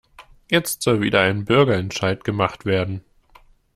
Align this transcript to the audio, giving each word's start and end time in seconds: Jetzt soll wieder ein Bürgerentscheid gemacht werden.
Jetzt 0.49 0.81
soll 0.81 0.99
wieder 1.01 1.21
ein 1.21 1.45
Bürgerentscheid 1.45 2.23
gemacht 2.23 2.65
werden. 2.65 3.03